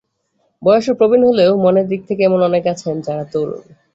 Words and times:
বয়সে 0.61 0.91
প্রবীণ 0.93 1.21
হলেও 1.29 1.51
মনের 1.63 1.85
দিক 1.87 2.01
থেকে 2.09 2.21
এমন 2.23 2.39
অনেকে 2.47 2.67
আছেন 2.69 2.95
যাঁরা 3.01 3.25
তরুণ। 3.31 3.63